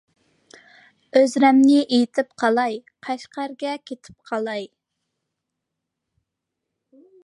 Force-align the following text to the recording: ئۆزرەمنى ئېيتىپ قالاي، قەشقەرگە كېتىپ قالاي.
ئۆزرەمنى 1.19 1.75
ئېيتىپ 1.97 2.33
قالاي، 2.43 2.81
قەشقەرگە 3.09 3.77
كېتىپ 3.91 4.29
قالاي. 4.33 4.69